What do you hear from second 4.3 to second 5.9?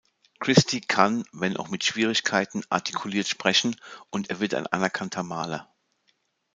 er wird ein anerkannter Maler.